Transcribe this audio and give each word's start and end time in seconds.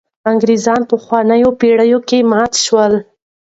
انګرېزان 0.31 0.81
په 0.89 0.95
پخوانۍ 0.99 1.41
پېړۍ 1.59 1.91
کې 2.07 2.19
مات 2.31 2.51
شول. 2.63 2.93